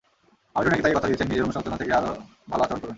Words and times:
আমিরও 0.55 0.71
নাকি 0.71 0.83
তাঁকে 0.83 0.95
কথা 0.95 1.07
দিয়েছেন, 1.07 1.27
নিজের 1.27 1.43
অনুশোচনা 1.43 1.77
থেকেই 1.77 1.93
আরও 1.93 2.11
ভালো 2.51 2.63
আচরণ 2.63 2.79
করবেন। 2.79 2.89